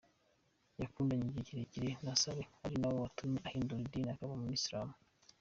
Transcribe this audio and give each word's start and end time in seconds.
Yakundanye 0.81 1.25
igihe 1.27 1.43
kirekire 1.47 1.89
na 2.05 2.13
Saleh 2.21 2.47
ari 2.65 2.75
na 2.79 2.87
we 2.91 2.97
watumye 3.03 3.39
ahindura 3.47 3.81
idini 3.83 4.09
akaba 4.11 4.35
umuyisilamu. 4.37 4.95